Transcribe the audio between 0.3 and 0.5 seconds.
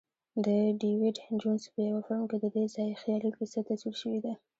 د